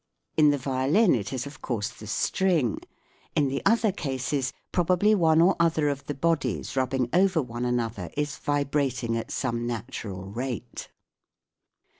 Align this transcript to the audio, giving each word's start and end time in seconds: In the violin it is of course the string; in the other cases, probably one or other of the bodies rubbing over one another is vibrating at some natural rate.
In 0.35 0.49
the 0.49 0.57
violin 0.57 1.13
it 1.13 1.31
is 1.31 1.45
of 1.45 1.61
course 1.61 1.89
the 1.89 2.07
string; 2.07 2.79
in 3.35 3.49
the 3.49 3.61
other 3.67 3.91
cases, 3.91 4.51
probably 4.71 5.13
one 5.13 5.39
or 5.39 5.55
other 5.59 5.89
of 5.89 6.03
the 6.07 6.15
bodies 6.15 6.75
rubbing 6.75 7.07
over 7.13 7.39
one 7.39 7.65
another 7.65 8.09
is 8.17 8.37
vibrating 8.37 9.15
at 9.15 9.29
some 9.29 9.67
natural 9.67 10.25
rate. 10.31 10.89